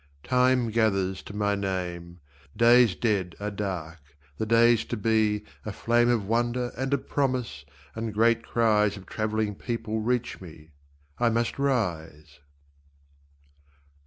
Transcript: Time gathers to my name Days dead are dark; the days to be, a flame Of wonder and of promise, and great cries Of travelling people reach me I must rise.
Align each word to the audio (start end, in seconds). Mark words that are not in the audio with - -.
Time 0.23 0.71
gathers 0.71 1.21
to 1.21 1.35
my 1.35 1.53
name 1.53 2.21
Days 2.57 2.95
dead 2.95 3.35
are 3.39 3.51
dark; 3.51 3.99
the 4.39 4.47
days 4.47 4.83
to 4.85 4.97
be, 4.97 5.43
a 5.63 5.71
flame 5.71 6.09
Of 6.09 6.25
wonder 6.25 6.71
and 6.75 6.91
of 6.91 7.07
promise, 7.07 7.65
and 7.93 8.11
great 8.11 8.41
cries 8.43 8.97
Of 8.97 9.05
travelling 9.05 9.53
people 9.53 10.01
reach 10.01 10.41
me 10.41 10.71
I 11.19 11.29
must 11.29 11.59
rise. 11.59 12.39